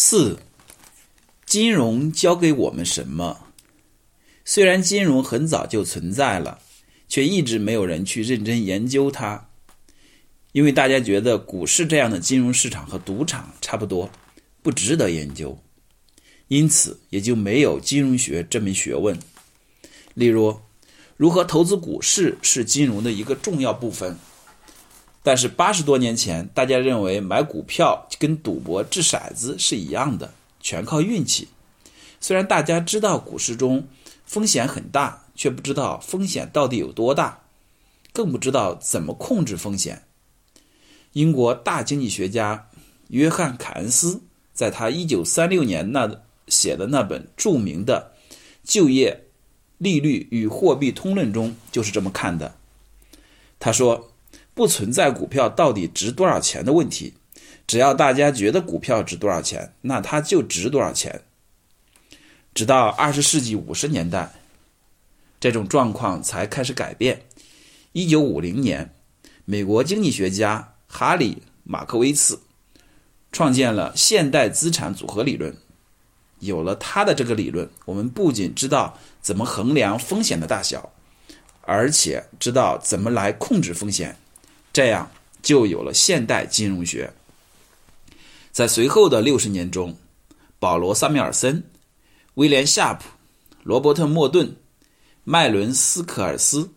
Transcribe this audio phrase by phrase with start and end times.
[0.00, 0.38] 四，
[1.44, 3.48] 金融教给我们什么？
[4.44, 6.60] 虽然金融很早就存在了，
[7.08, 9.48] 却一直没有人去认真研究它，
[10.52, 14.08] 因为大家觉得股市这样的金融市场和赌场差不多，
[14.62, 15.58] 不值得研究，
[16.46, 19.18] 因此也就没有金融学这门学问。
[20.14, 20.60] 例如，
[21.16, 24.16] 如何投资股市是金融的一个重要部分。
[25.22, 31.48] 但是八十多年前，大家认为买股票跟赌博掷骰子是一样的，全靠运气。
[32.20, 33.86] 虽然大家知道股市中
[34.24, 37.40] 风险很大，却不知道风险到底有多大，
[38.12, 40.04] 更不知道怎么控制风险。
[41.12, 42.68] 英国大经济学家
[43.08, 44.22] 约翰·凯恩斯
[44.54, 48.12] 在他一九三六年那写的那本著名的
[48.62, 49.24] 《就业
[49.76, 52.54] 利率与货币通论》中就是这么看的。
[53.58, 54.10] 他说。
[54.58, 57.14] 不存在股票到底值多少钱的问题，
[57.64, 61.22] 只要大家觉得股票值多少钱，那它就值多少钱。
[62.52, 64.32] 直到二十世纪五十年代，
[65.38, 67.22] 这种状况才开始改变。
[67.92, 68.92] 一九五零年，
[69.44, 72.40] 美国经济学家哈里·马克维茨
[73.30, 75.56] 创建了现代资产组合理论。
[76.40, 80.92] 有了他的这个理论，我们不仅知道怎么衡量风险的大小，
[81.60, 84.16] 而且知道怎么来控制风险。
[84.78, 85.10] 这样
[85.42, 87.12] 就有了现代金融学。
[88.52, 89.96] 在随后的六十年中，
[90.60, 91.64] 保罗·萨缪尔森、
[92.34, 93.08] 威廉·夏普、
[93.64, 94.54] 罗伯特·莫顿、
[95.24, 96.70] 麦伦·斯科尔斯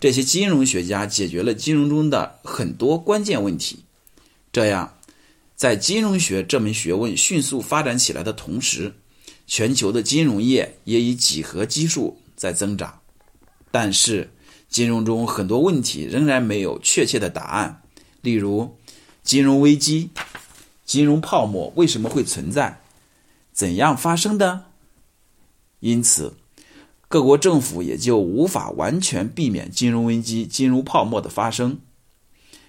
[0.00, 3.84] 这些金融学家解决了金融中的很多关键问题。
[4.50, 4.96] 这样，
[5.54, 8.94] 在金融学这门学问迅速发展起来的同时，
[9.46, 13.02] 全球的金融业也以几何基数在增长。
[13.70, 14.30] 但是，
[14.70, 17.82] 金融中很多问题仍然没有确切的答案，
[18.22, 18.76] 例如，
[19.24, 20.10] 金融危机、
[20.84, 22.80] 金融泡沫为什么会存在，
[23.52, 24.66] 怎样发生的？
[25.80, 26.34] 因此，
[27.08, 31.80] 各国政府也就无法完全避免金融危机、金融泡沫的发生。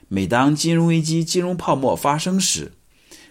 [0.07, 2.71] 每当金融危机、金融泡沫发生时，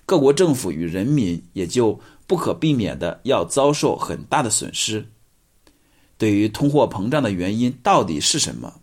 [0.06, 5.08] 各国政府与人民也就不可避免的要遭受很大的损失。
[6.20, 8.82] 对于通货膨胀的原因到底是什么，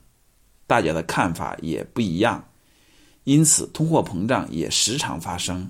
[0.65, 2.49] 大家的看法也不一样，
[3.25, 5.69] 因此通货膨胀也时常发生。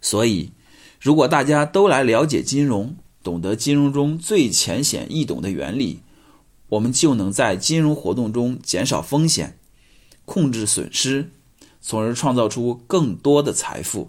[0.00, 0.52] 所以，
[0.98, 6.00] 如果大家都来了解金融，懂得金融中最浅显易懂的原理，
[6.70, 9.58] 我们就能在金融活动中减少风险，
[10.24, 11.30] 控制损失，
[11.82, 14.08] 从而创造出更多的财富。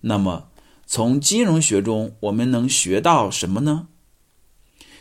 [0.00, 0.48] 那么，
[0.88, 3.86] 从金融学中我们能学到什么呢？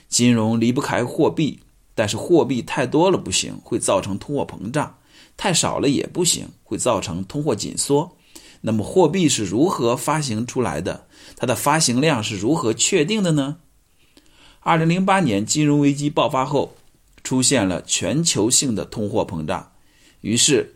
[0.07, 1.59] 金融离不开货币，
[1.93, 4.97] 但是货币太多了不行，会造成通货膨胀；
[5.35, 8.16] 太少了也不行，会造成通货紧缩。
[8.61, 11.05] 那么货币是如何发行出来的？
[11.35, 13.57] 它的发行量是如何确定的呢？
[14.61, 16.75] 二零零八年金融危机爆发后，
[17.23, 19.72] 出现了全球性的通货膨胀，
[20.22, 20.75] 于是，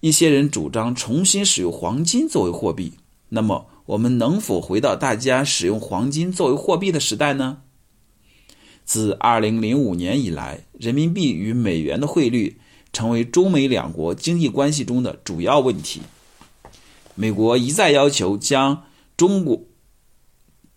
[0.00, 2.94] 一些人主张重新使用黄金作为货币。
[3.30, 7.58] 那么，我们能否回到大家使用黄金作为货币的时代呢？
[8.90, 12.58] 自2005年以来，人民币与美元的汇率
[12.92, 16.00] 成为中美两国经济关系中的主要问题。
[17.14, 18.82] 美国一再要求将
[19.16, 19.62] 中国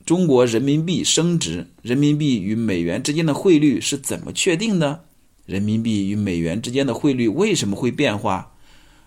[0.05, 1.69] 中国人民币升值。
[1.81, 5.05] 人民币与美元之间的汇率是怎么确定的？
[5.47, 8.51] 人民币与美元之间的汇率为什么会变化？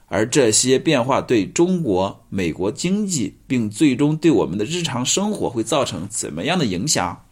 [0.06, 7.22] 而这些变化对中国、美国经济，并最终对我们的日常生活会造成怎么样的影响？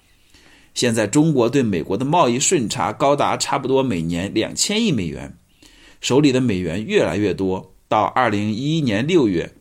[0.75, 5.39] 现在中国对美国的贸易顺差高达差不多每年两千亿美元，
[6.01, 7.73] 手里的美元越来越多。
[7.87, 9.55] 到二零一一年六月，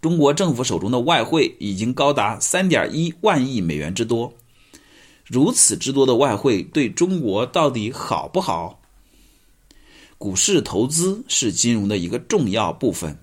[0.00, 4.32] 中国政府手中的外汇已经高达三点一万亿美元之多。
[5.26, 8.80] 如此之多的外汇对中国到底好不好？
[10.16, 13.18] 股市投资是金融的一个重要部分。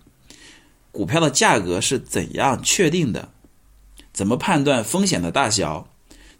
[0.92, 3.30] 股票的价格是怎样确定的？
[4.12, 5.88] 怎么判断风险的大小？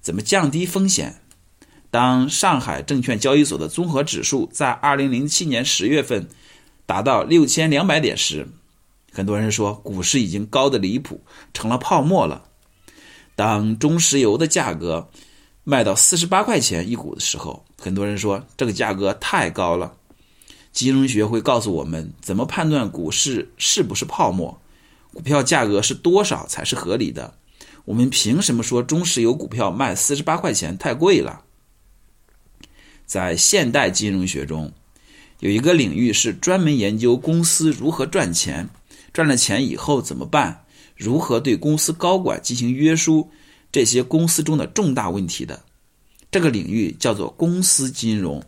[0.07, 1.19] 怎么降低风险？
[1.92, 6.30] 当上海证券交易所的综合指数在二零零七年十月份
[6.86, 8.48] 达到六千两百点时，
[9.12, 11.19] 很多人说股市已经高的离谱，
[11.54, 12.45] 成了泡沫了。
[13.36, 15.09] 当中石油的价格
[15.65, 19.98] 卖到四十八块钱一股的时候，很多人说这个价格太高了。
[20.71, 24.62] 金融学会告诉我们怎么判断股市是不是泡沫，
[25.13, 27.33] 股票价格是多少才是合理的。
[27.88, 31.44] 我们凭什么说中石油股票卖四十八块钱太贵了？
[33.06, 34.74] 在现代金融学中，
[35.39, 38.69] 有一个领域是专门研究公司如何赚钱，
[39.13, 40.66] 赚了钱以后怎么办，
[40.98, 43.30] 如何对公司高管进行约束，
[43.72, 45.63] 这些公司中的重大问题的。
[46.30, 48.44] 这个领域叫做公司金融。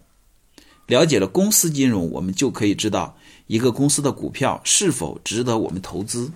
[0.87, 6.29] 了解了公司金融，我们就可以知道一个公司的股票是否值得我们投资。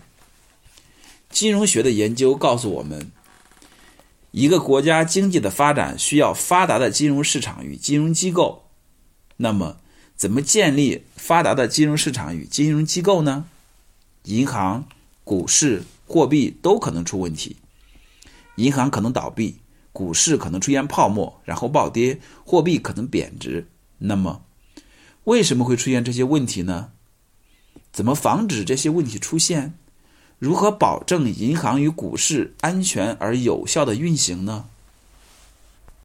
[1.33, 3.11] 金融学的研究告诉我们，
[4.29, 8.69] 一个国家经济的发展需要发达的金融市场与金融机构。
[9.37, 9.77] 那么，
[10.15, 13.47] 怎么建立发达的金融市场与金融机构呢？
[14.25, 14.87] 银行、
[15.23, 17.57] 股市、货币都可能出问题，
[18.57, 19.57] 银行可能倒闭，
[19.91, 23.67] 股市可能出现泡沫，然后暴跌，货币可能贬值。
[23.97, 24.45] 那么，
[25.23, 26.91] 为什么会出现这些问题呢？
[27.91, 29.73] 怎么防止这些问题出现？
[30.43, 34.65] 如何保证银行与股市安全而有效的运行呢？